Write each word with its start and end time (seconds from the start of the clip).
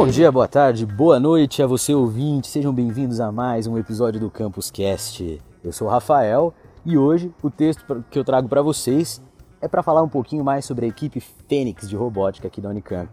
Bom 0.00 0.06
dia, 0.06 0.32
boa 0.32 0.48
tarde, 0.48 0.86
boa 0.86 1.20
noite 1.20 1.62
a 1.62 1.66
você 1.66 1.94
ouvinte, 1.94 2.48
sejam 2.48 2.72
bem-vindos 2.72 3.20
a 3.20 3.30
mais 3.30 3.66
um 3.66 3.76
episódio 3.76 4.18
do 4.18 4.30
Campus 4.30 4.70
Cast. 4.70 5.38
Eu 5.62 5.74
sou 5.74 5.88
o 5.88 5.90
Rafael 5.90 6.54
e 6.86 6.96
hoje 6.96 7.30
o 7.42 7.50
texto 7.50 8.02
que 8.10 8.18
eu 8.18 8.24
trago 8.24 8.48
para 8.48 8.62
vocês 8.62 9.20
é 9.60 9.68
para 9.68 9.82
falar 9.82 10.02
um 10.02 10.08
pouquinho 10.08 10.42
mais 10.42 10.64
sobre 10.64 10.86
a 10.86 10.88
equipe 10.88 11.20
Fênix 11.20 11.86
de 11.86 11.96
robótica 11.96 12.48
aqui 12.48 12.62
da 12.62 12.70
Unicamp. 12.70 13.10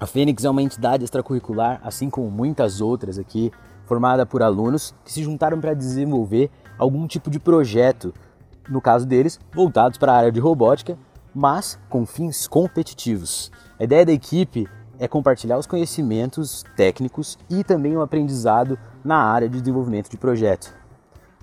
A 0.00 0.06
Fênix 0.06 0.46
é 0.46 0.48
uma 0.48 0.62
entidade 0.62 1.04
extracurricular, 1.04 1.78
assim 1.84 2.08
como 2.08 2.30
muitas 2.30 2.80
outras 2.80 3.18
aqui, 3.18 3.52
formada 3.84 4.24
por 4.24 4.42
alunos 4.42 4.94
que 5.04 5.12
se 5.12 5.22
juntaram 5.22 5.60
para 5.60 5.74
desenvolver 5.74 6.50
algum 6.78 7.06
tipo 7.06 7.28
de 7.28 7.38
projeto, 7.38 8.14
no 8.66 8.80
caso 8.80 9.04
deles, 9.04 9.38
voltados 9.52 9.98
para 9.98 10.14
a 10.14 10.16
área 10.16 10.32
de 10.32 10.40
robótica, 10.40 10.96
mas 11.34 11.78
com 11.90 12.06
fins 12.06 12.48
competitivos. 12.48 13.52
A 13.78 13.84
ideia 13.84 14.06
da 14.06 14.12
equipe 14.12 14.66
é 14.98 15.08
compartilhar 15.08 15.58
os 15.58 15.66
conhecimentos 15.66 16.64
técnicos 16.76 17.38
e 17.48 17.62
também 17.62 17.96
o 17.96 18.02
aprendizado 18.02 18.78
na 19.04 19.16
área 19.16 19.48
de 19.48 19.60
desenvolvimento 19.60 20.10
de 20.10 20.16
projeto. 20.16 20.72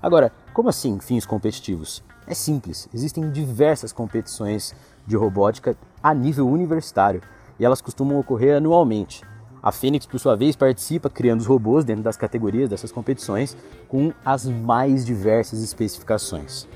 Agora, 0.02 0.32
como 0.54 0.70
assim 0.70 1.00
fins 1.00 1.26
competitivos? 1.26 2.04
É 2.28 2.34
simples, 2.34 2.88
existem 2.94 3.30
diversas 3.32 3.92
competições 3.92 4.74
de 5.06 5.16
robótica 5.16 5.78
a 6.02 6.14
nível 6.14 6.48
universitário 6.48 7.22
e 7.60 7.66
elas 7.66 7.82
costumam 7.82 8.20
ocorrer 8.20 8.58
anualmente. 8.58 9.24
A 9.62 9.72
Fênix, 9.72 10.06
por 10.06 10.20
sua 10.20 10.36
vez, 10.36 10.58
participa 10.58 11.10
criando 11.10 11.40
os 11.40 11.46
robôs 11.46 11.86
dentro 11.86 12.04
das 12.04 12.18
categorias 12.18 12.70
dessas 12.70 12.92
competições 12.92 13.56
com 13.88 14.12
as 14.26 14.46
mais 14.46 15.06
diversas 15.06 15.64
especificações. 15.64 16.68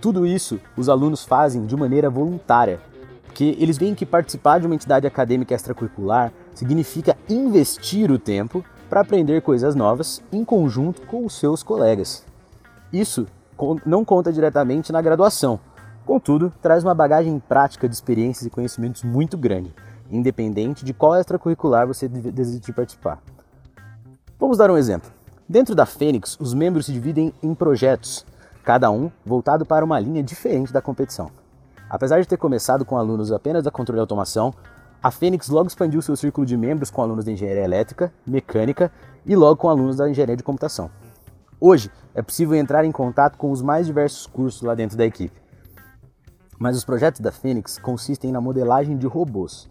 Tudo 0.00 0.26
isso 0.26 0.60
os 0.76 0.88
alunos 0.88 1.24
fazem 1.24 1.64
de 1.64 1.76
maneira 1.76 2.10
voluntária, 2.10 2.80
porque 3.38 3.56
eles 3.62 3.78
veem 3.78 3.94
que 3.94 4.04
participar 4.04 4.58
de 4.58 4.66
uma 4.66 4.74
entidade 4.74 5.06
acadêmica 5.06 5.54
extracurricular 5.54 6.32
significa 6.56 7.16
investir 7.28 8.10
o 8.10 8.18
tempo 8.18 8.64
para 8.90 9.00
aprender 9.00 9.42
coisas 9.42 9.76
novas 9.76 10.20
em 10.32 10.44
conjunto 10.44 11.02
com 11.02 11.24
os 11.24 11.38
seus 11.38 11.62
colegas. 11.62 12.24
Isso 12.92 13.28
não 13.86 14.04
conta 14.04 14.32
diretamente 14.32 14.90
na 14.90 15.00
graduação, 15.00 15.60
contudo, 16.04 16.52
traz 16.60 16.82
uma 16.82 16.96
bagagem 16.96 17.38
prática 17.38 17.88
de 17.88 17.94
experiências 17.94 18.44
e 18.44 18.50
conhecimentos 18.50 19.04
muito 19.04 19.38
grande, 19.38 19.72
independente 20.10 20.84
de 20.84 20.92
qual 20.92 21.14
extracurricular 21.14 21.86
você 21.86 22.08
deseja 22.08 22.72
participar. 22.74 23.22
Vamos 24.36 24.58
dar 24.58 24.68
um 24.68 24.76
exemplo. 24.76 25.12
Dentro 25.48 25.76
da 25.76 25.86
Fênix, 25.86 26.36
os 26.40 26.54
membros 26.54 26.86
se 26.86 26.92
dividem 26.92 27.32
em 27.40 27.54
projetos, 27.54 28.26
cada 28.64 28.90
um 28.90 29.08
voltado 29.24 29.64
para 29.64 29.84
uma 29.84 30.00
linha 30.00 30.24
diferente 30.24 30.72
da 30.72 30.82
competição. 30.82 31.30
Apesar 31.90 32.20
de 32.20 32.28
ter 32.28 32.36
começado 32.36 32.84
com 32.84 32.98
alunos 32.98 33.32
apenas 33.32 33.64
da 33.64 33.70
controle 33.70 33.98
e 33.98 34.02
automação, 34.02 34.52
a 35.02 35.10
Fênix 35.10 35.48
logo 35.48 35.68
expandiu 35.68 36.02
seu 36.02 36.16
círculo 36.16 36.46
de 36.46 36.56
membros 36.56 36.90
com 36.90 37.00
alunos 37.00 37.24
de 37.24 37.32
engenharia 37.32 37.64
elétrica, 37.64 38.12
mecânica 38.26 38.92
e 39.24 39.34
logo 39.34 39.56
com 39.56 39.68
alunos 39.68 39.96
da 39.96 40.10
engenharia 40.10 40.36
de 40.36 40.42
computação. 40.42 40.90
Hoje 41.60 41.90
é 42.14 42.20
possível 42.20 42.56
entrar 42.56 42.84
em 42.84 42.92
contato 42.92 43.36
com 43.38 43.50
os 43.50 43.62
mais 43.62 43.86
diversos 43.86 44.26
cursos 44.26 44.62
lá 44.62 44.74
dentro 44.74 44.98
da 44.98 45.06
equipe. 45.06 45.40
Mas 46.58 46.76
os 46.76 46.84
projetos 46.84 47.20
da 47.20 47.32
Fênix 47.32 47.78
consistem 47.78 48.32
na 48.32 48.40
modelagem 48.40 48.98
de 48.98 49.06
robôs, 49.06 49.70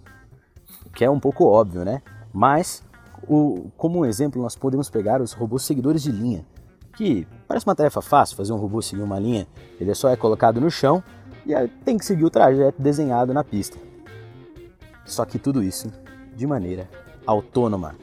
que 0.95 1.03
é 1.03 1.09
um 1.09 1.19
pouco 1.19 1.45
óbvio, 1.45 1.83
né? 1.83 2.01
Mas, 2.33 2.81
o, 3.27 3.69
como 3.77 3.99
um 3.99 4.05
exemplo, 4.05 4.41
nós 4.41 4.55
podemos 4.55 4.89
pegar 4.89 5.21
os 5.21 5.33
robôs 5.33 5.63
seguidores 5.63 6.01
de 6.01 6.11
linha, 6.11 6.45
que 6.95 7.27
parece 7.47 7.67
uma 7.67 7.75
tarefa 7.75 8.01
fácil 8.01 8.37
fazer 8.37 8.53
um 8.53 8.57
robô 8.57 8.81
seguir 8.81 9.01
uma 9.01 9.19
linha, 9.19 9.45
ele 9.79 9.93
só 9.93 10.09
é 10.09 10.15
colocado 10.15 10.59
no 10.59 10.71
chão 10.71 11.03
e 11.47 11.67
tem 11.85 11.97
que 11.97 12.05
seguir 12.05 12.25
o 12.25 12.29
trajeto 12.29 12.81
desenhado 12.81 13.33
na 13.33 13.43
pista. 13.43 13.77
Só 15.05 15.23
que 15.23 15.39
tudo 15.39 15.63
isso 15.63 15.91
de 16.35 16.45
maneira 16.45 16.89
autônoma. 17.25 17.95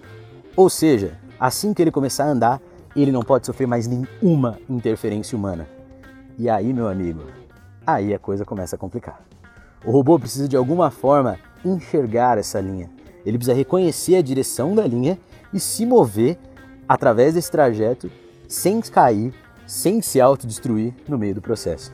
Ou 0.57 0.71
seja, 0.71 1.19
assim 1.39 1.75
que 1.75 1.83
ele 1.83 1.91
começar 1.91 2.25
a 2.25 2.31
andar, 2.31 2.63
ele 2.97 3.13
não 3.13 3.23
pode 3.23 3.45
sofrer 3.45 3.67
mais 3.67 3.87
nenhuma 3.87 4.59
interferência 4.69 5.37
humana. 5.37 5.69
E 6.39 6.49
aí, 6.49 6.73
meu 6.73 6.89
amigo, 6.89 7.23
aí 7.87 8.15
a 8.15 8.19
coisa 8.19 8.45
começa 8.45 8.77
a 8.77 8.79
complicar. 8.79 9.21
O 9.85 9.91
robô 9.91 10.19
precisa 10.19 10.49
de 10.49 10.57
alguma 10.57 10.91
forma 10.91 11.39
enxergar 11.65 12.39
essa 12.39 12.61
linha. 12.61 12.91
Ele 13.27 13.37
precisa 13.37 13.57
reconhecer 13.57 14.17
a 14.17 14.23
direção 14.23 14.75
da 14.75 14.87
linha 14.87 15.19
e 15.53 15.61
se 15.61 15.85
mover 15.85 16.39
através 16.89 17.35
desse 17.35 17.51
trajeto 17.51 18.11
sem 18.49 18.81
cair, 18.81 19.35
sem 19.67 20.01
se 20.01 20.21
autodestruir 20.21 20.95
no 21.09 21.19
meio 21.19 21.35
do 21.35 21.43
processo. 21.43 21.93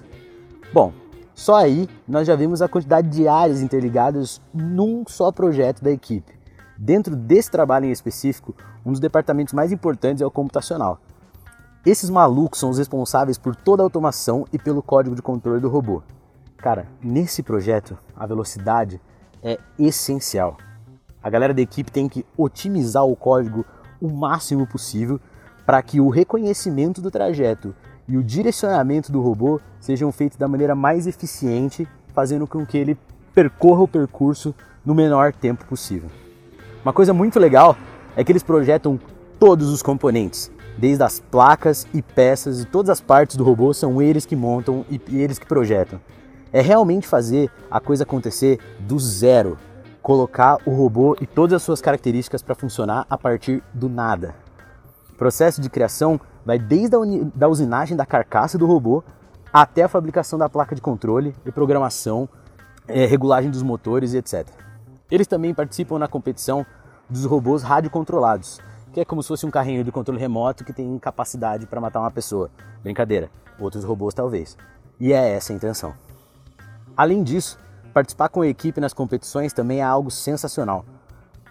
Bom, 0.73 0.93
só 1.41 1.57
aí 1.57 1.89
nós 2.07 2.27
já 2.27 2.37
vimos 2.37 2.61
a 2.61 2.69
quantidade 2.69 3.09
de 3.09 3.27
áreas 3.27 3.63
interligadas 3.63 4.43
num 4.53 5.05
só 5.09 5.33
projeto 5.33 5.83
da 5.83 5.91
equipe. 5.91 6.39
Dentro 6.77 7.17
desse 7.17 7.51
trabalho 7.51 7.87
em 7.87 7.91
específico, 7.91 8.55
um 8.85 8.91
dos 8.91 9.01
departamentos 9.01 9.55
mais 9.55 9.73
importantes 9.73 10.21
é 10.21 10.27
o 10.27 10.31
computacional. 10.31 11.01
Esses 11.87 12.11
malucos 12.11 12.61
são 12.61 12.69
os 12.69 12.77
responsáveis 12.77 13.39
por 13.39 13.57
toda 13.57 13.83
a 13.83 13.87
automação 13.87 14.45
e 14.53 14.59
pelo 14.59 14.83
código 14.83 15.17
de 15.17 15.23
controle 15.23 15.63
do 15.63 15.71
robô. 15.71 16.03
Cara, 16.59 16.87
nesse 17.03 17.43
projeto, 17.43 17.97
a 18.15 18.27
velocidade 18.27 19.01
é 19.43 19.59
essencial. 19.79 20.59
A 21.23 21.31
galera 21.31 21.55
da 21.55 21.63
equipe 21.63 21.91
tem 21.91 22.07
que 22.07 22.23
otimizar 22.37 23.07
o 23.07 23.17
código 23.17 23.65
o 23.99 24.11
máximo 24.11 24.67
possível 24.67 25.19
para 25.65 25.81
que 25.81 26.03
o 26.03 26.11
reconhecimento 26.11 27.01
do 27.01 27.11
trajeto 27.11 27.75
e 28.11 28.17
o 28.17 28.25
direcionamento 28.25 29.13
do 29.13 29.21
robô 29.21 29.61
sejam 29.79 30.11
feitos 30.11 30.37
da 30.37 30.49
maneira 30.49 30.75
mais 30.75 31.07
eficiente, 31.07 31.87
fazendo 32.13 32.45
com 32.45 32.67
que 32.67 32.77
ele 32.77 32.99
percorra 33.33 33.83
o 33.83 33.89
percurso 33.89 34.53
no 34.85 34.97
menor 34.97 35.33
tempo 35.33 35.65
possível. 35.65 36.11
Uma 36.83 36.93
coisa 36.93 37.15
muito 37.15 37.39
legal 37.39 37.77
é 38.17 38.25
que 38.25 38.33
eles 38.33 38.43
projetam 38.43 38.99
todos 39.39 39.71
os 39.71 39.81
componentes, 39.81 40.51
desde 40.77 41.05
as 41.05 41.21
placas 41.21 41.87
e 41.95 42.03
peças 42.03 42.61
e 42.61 42.65
todas 42.65 42.91
as 42.91 43.01
partes 43.01 43.37
do 43.37 43.45
robô 43.45 43.73
são 43.73 44.03
eles 44.03 44.27
que 44.27 44.35
montam 44.35 44.85
e 44.91 45.01
eles 45.17 45.39
que 45.39 45.47
projetam. 45.47 46.01
É 46.53 46.61
realmente 46.61 47.07
fazer 47.07 47.49
a 47.71 47.79
coisa 47.79 48.03
acontecer 48.03 48.59
do 48.81 48.99
zero, 48.99 49.57
colocar 50.03 50.59
o 50.67 50.73
robô 50.73 51.17
e 51.21 51.29
todas 51.29 51.55
as 51.55 51.63
suas 51.63 51.81
características 51.81 52.43
para 52.43 52.57
funcionar 52.57 53.07
a 53.09 53.17
partir 53.17 53.63
do 53.73 53.89
nada. 53.89 54.35
O 55.11 55.15
processo 55.15 55.61
de 55.61 55.71
criação 55.71 56.21
vai 56.45 56.59
desde 56.59 56.97
a 56.97 57.01
da 57.35 57.49
usinagem 57.49 57.97
da 57.97 58.07
carcaça 58.07 58.59
do 58.59 58.67
robô 58.67 59.03
até 59.53 59.83
a 59.83 59.89
fabricação 59.89 60.39
da 60.39 60.49
placa 60.49 60.75
de 60.75 60.81
controle 60.81 61.35
e 61.45 61.51
programação, 61.51 62.29
é, 62.87 63.05
regulagem 63.07 63.51
dos 63.51 63.63
motores 63.63 64.13
e 64.13 64.19
etc. 64.19 64.47
Eles 65.11 65.27
também 65.27 65.53
participam 65.53 65.99
na 65.99 66.07
competição 66.07 66.65
dos 67.09 67.25
robôs 67.25 67.63
radiocontrolados, 67.63 68.61
que 68.93 69.01
é 69.01 69.05
como 69.05 69.23
se 69.23 69.29
fosse 69.29 69.45
um 69.45 69.51
carrinho 69.51 69.83
de 69.83 69.91
controle 69.91 70.21
remoto 70.21 70.65
que 70.65 70.73
tem 70.73 70.99
capacidade 70.99 71.67
para 71.67 71.81
matar 71.81 72.01
uma 72.01 72.11
pessoa. 72.11 72.51
Brincadeira, 72.83 73.31
outros 73.59 73.85
robôs 73.85 74.15
talvez. 74.15 74.57
E 74.99 75.13
é 75.13 75.33
essa 75.33 75.53
a 75.53 75.57
intenção. 75.57 75.95
Além 76.97 77.23
disso, 77.23 77.59
participar 77.93 78.29
com 78.29 78.43
a 78.43 78.47
equipe 78.47 78.81
nas 78.81 78.93
competições 78.93 79.53
também 79.53 79.81
é 79.81 79.83
algo 79.83 80.11
sensacional. 80.11 80.85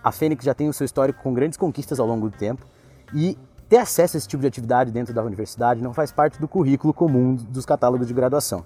A 0.02 0.12
Fênix 0.12 0.46
já 0.46 0.54
tem 0.54 0.70
o 0.70 0.74
seu 0.74 0.86
histórico 0.86 1.22
com 1.22 1.34
grandes 1.34 1.58
conquistas 1.58 2.00
ao 2.00 2.08
longo 2.08 2.30
do 2.30 2.38
tempo 2.38 2.66
e 3.14 3.38
ter 3.70 3.78
acesso 3.78 4.18
a 4.18 4.18
esse 4.18 4.28
tipo 4.28 4.42
de 4.42 4.48
atividade 4.48 4.92
dentro 4.92 5.14
da 5.14 5.24
universidade 5.24 5.82
não 5.82 5.94
faz 5.94 6.12
parte 6.12 6.42
do 6.42 6.48
currículo 6.48 6.92
comum 6.92 7.36
dos 7.36 7.66
catálogos 7.66 8.08
de 8.08 8.14
graduação. 8.14 8.66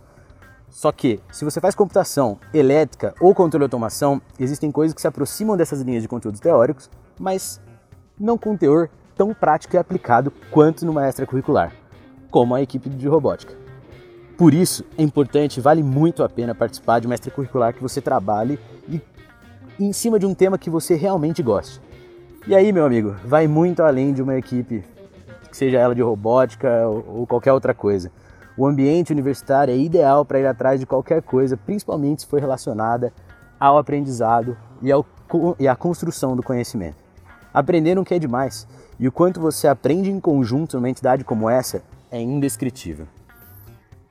Só 0.69 0.91
que, 0.91 1.19
se 1.31 1.45
você 1.45 1.59
faz 1.59 1.75
computação, 1.75 2.39
elétrica 2.53 3.13
ou 3.19 3.35
controle 3.35 3.61
de 3.61 3.65
automação, 3.65 4.21
existem 4.39 4.71
coisas 4.71 4.95
que 4.95 5.01
se 5.01 5.07
aproximam 5.07 5.57
dessas 5.57 5.81
linhas 5.81 6.01
de 6.01 6.07
conteúdos 6.07 6.39
teóricos, 6.39 6.89
mas 7.19 7.61
não 8.19 8.37
com 8.37 8.55
teor 8.55 8.89
tão 9.15 9.33
prático 9.33 9.75
e 9.75 9.77
aplicado 9.77 10.31
quanto 10.49 10.85
numa 10.85 11.07
extracurricular, 11.07 11.73
como 12.31 12.55
a 12.55 12.61
equipe 12.61 12.89
de 12.89 13.07
robótica. 13.07 13.55
Por 14.37 14.53
isso, 14.53 14.83
é 14.97 15.03
importante, 15.03 15.61
vale 15.61 15.83
muito 15.83 16.23
a 16.23 16.29
pena 16.29 16.55
participar 16.55 16.99
de 16.99 17.07
uma 17.07 17.13
extracurricular 17.13 17.73
que 17.73 17.81
você 17.81 18.01
trabalhe 18.01 18.57
e 18.87 18.99
em 19.79 19.93
cima 19.93 20.17
de 20.17 20.25
um 20.25 20.33
tema 20.33 20.57
que 20.57 20.69
você 20.69 20.95
realmente 20.95 21.43
goste. 21.43 21.79
E 22.45 22.53
aí, 22.53 22.73
meu 22.73 22.85
amigo, 22.85 23.15
vai 23.23 23.47
muito 23.47 23.81
além 23.81 24.11
de 24.11 24.21
uma 24.21 24.35
equipe, 24.35 24.83
seja 25.49 25.79
ela 25.79 25.95
de 25.95 26.01
robótica 26.01 26.85
ou 26.87 27.25
qualquer 27.25 27.53
outra 27.53 27.73
coisa. 27.73 28.11
O 28.57 28.67
ambiente 28.67 29.13
universitário 29.13 29.73
é 29.73 29.77
ideal 29.77 30.25
para 30.25 30.41
ir 30.41 30.45
atrás 30.45 30.77
de 30.77 30.85
qualquer 30.85 31.21
coisa, 31.21 31.55
principalmente 31.55 32.23
se 32.23 32.27
for 32.27 32.41
relacionada 32.41 33.13
ao 33.57 33.77
aprendizado 33.77 34.57
e, 34.81 34.91
ao, 34.91 35.05
e 35.57 35.69
à 35.69 35.75
construção 35.75 36.35
do 36.35 36.43
conhecimento. 36.43 36.97
Aprender 37.53 37.95
não 37.95 38.03
quer 38.03 38.19
demais, 38.19 38.67
e 38.99 39.07
o 39.07 39.11
quanto 39.11 39.39
você 39.39 39.65
aprende 39.65 40.11
em 40.11 40.19
conjunto 40.19 40.75
numa 40.75 40.89
entidade 40.89 41.23
como 41.23 41.49
essa 41.49 41.81
é 42.11 42.19
indescritível. 42.19 43.07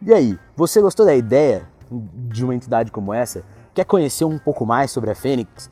E 0.00 0.10
aí, 0.10 0.38
você 0.56 0.80
gostou 0.80 1.04
da 1.04 1.14
ideia 1.14 1.68
de 1.90 2.42
uma 2.42 2.54
entidade 2.54 2.90
como 2.90 3.12
essa? 3.12 3.44
Quer 3.74 3.84
conhecer 3.84 4.24
um 4.24 4.38
pouco 4.38 4.64
mais 4.64 4.90
sobre 4.90 5.10
a 5.10 5.14
Fênix? 5.14 5.70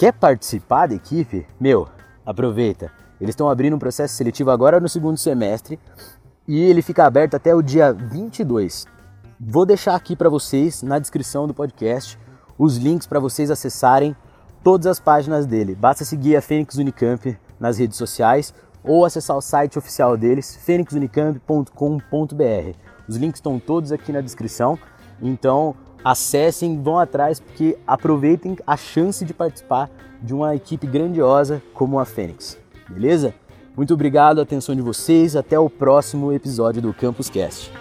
Quer 0.00 0.14
participar 0.14 0.88
da 0.88 0.94
equipe? 0.94 1.46
Meu, 1.60 1.86
aproveita. 2.24 2.90
Eles 3.20 3.34
estão 3.34 3.50
abrindo 3.50 3.76
um 3.76 3.78
processo 3.78 4.14
seletivo 4.14 4.50
agora 4.50 4.80
no 4.80 4.88
segundo 4.88 5.18
semestre 5.18 5.78
e 6.48 6.58
ele 6.58 6.80
fica 6.80 7.04
aberto 7.04 7.34
até 7.34 7.54
o 7.54 7.60
dia 7.60 7.92
22. 7.92 8.86
Vou 9.38 9.66
deixar 9.66 9.94
aqui 9.94 10.16
para 10.16 10.30
vocês 10.30 10.82
na 10.82 10.98
descrição 10.98 11.46
do 11.46 11.52
podcast 11.52 12.18
os 12.56 12.78
links 12.78 13.06
para 13.06 13.20
vocês 13.20 13.50
acessarem 13.50 14.16
todas 14.64 14.86
as 14.86 14.98
páginas 14.98 15.44
dele. 15.44 15.74
Basta 15.74 16.02
seguir 16.02 16.34
a 16.34 16.40
Fênix 16.40 16.76
Unicamp 16.76 17.38
nas 17.60 17.76
redes 17.76 17.98
sociais 17.98 18.54
ou 18.82 19.04
acessar 19.04 19.36
o 19.36 19.42
site 19.42 19.78
oficial 19.78 20.16
deles, 20.16 20.56
fenixunicamp.com.br. 20.64 22.78
Os 23.06 23.16
links 23.16 23.36
estão 23.36 23.58
todos 23.58 23.92
aqui 23.92 24.12
na 24.12 24.22
descrição, 24.22 24.78
então 25.20 25.76
acessem, 26.04 26.80
vão 26.80 26.98
atrás, 26.98 27.40
porque 27.40 27.76
aproveitem 27.86 28.56
a 28.66 28.76
chance 28.76 29.24
de 29.24 29.34
participar 29.34 29.90
de 30.22 30.34
uma 30.34 30.54
equipe 30.54 30.86
grandiosa 30.86 31.62
como 31.72 31.98
a 31.98 32.04
Fênix. 32.04 32.58
Beleza? 32.88 33.34
Muito 33.76 33.94
obrigado, 33.94 34.40
a 34.40 34.42
atenção 34.42 34.74
de 34.74 34.82
vocês, 34.82 35.36
até 35.36 35.58
o 35.58 35.70
próximo 35.70 36.32
episódio 36.32 36.82
do 36.82 36.92
Campus 36.92 37.30
Cast. 37.30 37.72